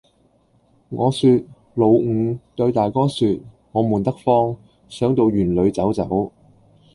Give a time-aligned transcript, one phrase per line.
[0.89, 1.45] 我説
[1.77, 4.57] 「老五，對大哥説，我悶得慌，
[4.89, 6.31] 想到園裏走走。」